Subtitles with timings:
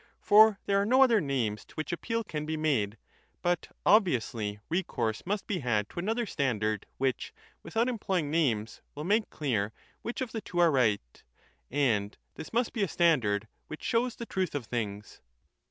[0.19, 2.97] For there are no other names to which appeal can be made,
[3.43, 7.31] but obviously recourse must be had to another standard which,
[7.61, 11.23] without employing names, will make clear which of the two are right;
[11.69, 15.21] and this must be a standard which shows the truth of things.